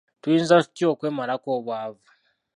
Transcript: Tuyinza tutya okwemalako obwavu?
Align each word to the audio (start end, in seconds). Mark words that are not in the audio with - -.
Tuyinza 0.21 0.55
tutya 0.65 0.85
okwemalako 0.93 1.47
obwavu? 1.57 2.05